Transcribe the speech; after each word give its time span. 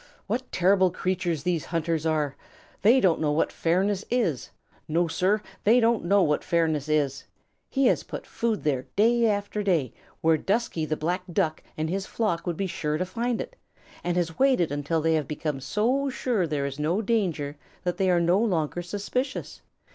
What 0.25 0.51
terrible 0.51 0.89
creatures 0.89 1.43
these 1.43 1.65
hunters 1.65 2.07
are! 2.07 2.35
They 2.81 2.99
don't 2.99 3.21
know 3.21 3.31
what 3.31 3.51
fairness 3.51 4.03
is. 4.09 4.49
No, 4.87 5.07
Sir, 5.07 5.43
they 5.63 5.79
don't 5.79 6.05
know 6.05 6.23
what 6.23 6.43
fairness 6.43 6.89
is. 6.89 7.25
He 7.69 7.85
has 7.85 8.01
put 8.01 8.25
food 8.25 8.63
there 8.63 8.87
day 8.95 9.27
after 9.27 9.61
day, 9.61 9.93
where 10.21 10.37
Dusky 10.37 10.85
the 10.87 10.97
Black 10.97 11.21
Duck 11.31 11.61
and 11.77 11.87
his 11.87 12.07
flock 12.07 12.47
would 12.47 12.57
be 12.57 12.65
sure 12.65 12.97
to 12.97 13.05
find 13.05 13.39
it, 13.39 13.55
and 14.03 14.17
has 14.17 14.39
waited 14.39 14.71
until 14.71 15.01
they 15.01 15.13
have 15.13 15.27
become 15.27 15.59
so 15.59 16.09
sure 16.09 16.47
there 16.47 16.65
is 16.65 16.79
no 16.79 17.03
danger 17.03 17.55
that 17.83 17.97
they 17.97 18.09
are 18.09 18.19
no 18.19 18.39
longer 18.39 18.81
suspicious. 18.81 19.61